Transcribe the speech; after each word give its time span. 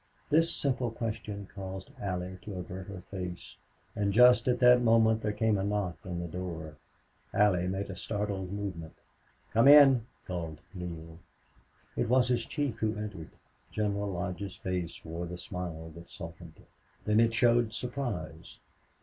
This 0.31 0.51
simple 0.51 0.89
question 0.89 1.47
caused 1.53 1.91
Allie 1.99 2.39
to 2.41 2.55
avert 2.55 2.87
her 2.87 3.03
face, 3.11 3.55
and 3.95 4.11
just 4.11 4.47
at 4.47 4.57
that 4.57 4.81
moment 4.81 5.21
there 5.21 5.31
came 5.31 5.59
a 5.59 5.63
knock 5.63 5.95
on 6.03 6.17
the 6.19 6.27
door. 6.27 6.77
Allie 7.35 7.67
made 7.67 7.87
a 7.87 7.95
startled 7.95 8.51
movement. 8.51 8.95
"Come 9.51 9.67
in," 9.67 10.07
called 10.25 10.59
Neale. 10.73 11.19
It 11.95 12.09
was 12.09 12.29
his 12.29 12.47
chief 12.47 12.77
who 12.79 12.97
entered. 12.97 13.29
General 13.71 14.09
Lodge's 14.11 14.55
face 14.55 15.05
wore 15.05 15.27
the 15.27 15.37
smile 15.37 15.91
that 15.93 16.09
softened 16.09 16.53
it. 16.57 16.67
Then 17.05 17.19
it 17.19 17.35
showed 17.35 17.71
surprise. 17.71 18.57